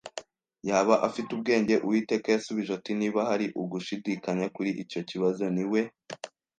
yaba 0.69 0.95
afite 1.07 1.29
ubwenge.” 1.33 1.73
Uwiteka 1.85 2.27
yasubije 2.29 2.71
ati: 2.77 2.91
“Niba 2.99 3.19
hari 3.29 3.45
ugushidikanya 3.61 4.45
kuri 4.55 4.69
icyo 4.83 5.01
kibazo, 5.09 5.43
ni 5.55 5.65
we.” 5.71 5.81